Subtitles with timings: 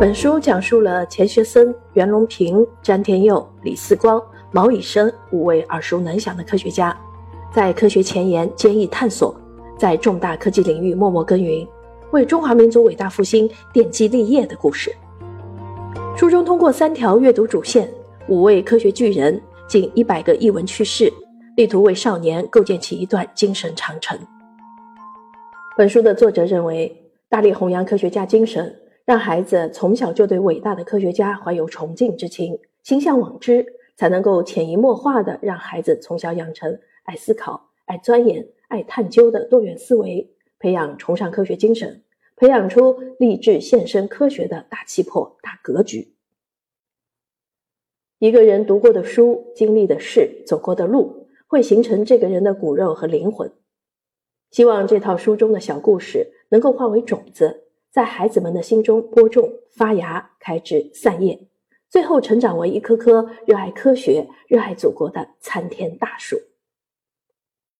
[0.00, 6.96] 本书讲述了钱学森、袁隆平、詹天佑、李四光、茅以升五位耳熟能详的科学家，
[7.52, 9.34] 在科学前沿坚毅探索，
[9.76, 11.66] 在重大科技领域默默耕耘，
[12.12, 14.94] 为中华民族伟大复兴奠基立业的故事。
[16.16, 17.92] 书中通过三条阅读主线，
[18.28, 21.12] 五位科学巨人，近一百个译文趣事，
[21.56, 24.16] 力图为少年构建起一段精神长城。
[25.76, 28.72] 本书的作者认为，大力弘扬科学家精神。
[29.08, 33.64] 让孩子从小就对伟大的科学家怀有崇敬之情，心向往之，
[33.96, 42.02] 才能够潜移默化地让孩子从小养成爱思考、爱钻研、爱探究的多元思维，培养崇尚科学精神，
[42.36, 46.12] 培养出立志献身科学的大气魄、大格局。
[48.18, 53.50] 一个人读过的书、经历的事、走过的路，会形成这个人的骨肉和灵魂。
[54.50, 57.67] 希望这套书中的小故事能够化为种子。
[57.90, 61.48] 在孩子们的心中播种、发芽、开枝散叶，
[61.88, 66.36] 最后成长为一棵棵热爱科学、热爱祖国的参天大树。